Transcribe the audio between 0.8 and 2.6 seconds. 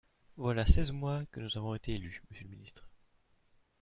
mois que nous avons été élus, monsieur le